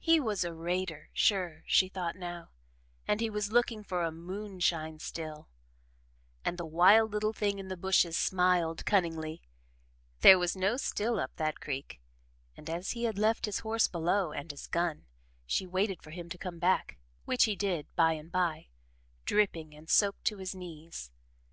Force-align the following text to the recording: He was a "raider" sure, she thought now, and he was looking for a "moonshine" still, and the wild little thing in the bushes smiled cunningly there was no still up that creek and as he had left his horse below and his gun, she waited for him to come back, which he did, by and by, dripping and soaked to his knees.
He 0.00 0.18
was 0.18 0.42
a 0.42 0.52
"raider" 0.52 1.10
sure, 1.12 1.62
she 1.64 1.88
thought 1.88 2.16
now, 2.16 2.50
and 3.06 3.20
he 3.20 3.30
was 3.30 3.52
looking 3.52 3.84
for 3.84 4.02
a 4.02 4.10
"moonshine" 4.10 4.98
still, 4.98 5.48
and 6.44 6.58
the 6.58 6.66
wild 6.66 7.12
little 7.12 7.32
thing 7.32 7.60
in 7.60 7.68
the 7.68 7.76
bushes 7.76 8.16
smiled 8.16 8.84
cunningly 8.84 9.42
there 10.22 10.40
was 10.40 10.56
no 10.56 10.76
still 10.76 11.20
up 11.20 11.36
that 11.36 11.60
creek 11.60 12.00
and 12.56 12.68
as 12.68 12.90
he 12.90 13.04
had 13.04 13.16
left 13.16 13.46
his 13.46 13.60
horse 13.60 13.86
below 13.86 14.32
and 14.32 14.50
his 14.50 14.66
gun, 14.66 15.06
she 15.46 15.68
waited 15.68 16.02
for 16.02 16.10
him 16.10 16.28
to 16.30 16.36
come 16.36 16.58
back, 16.58 16.98
which 17.24 17.44
he 17.44 17.54
did, 17.54 17.86
by 17.94 18.14
and 18.14 18.32
by, 18.32 18.70
dripping 19.24 19.72
and 19.72 19.88
soaked 19.88 20.24
to 20.24 20.38
his 20.38 20.52
knees. 20.52 21.12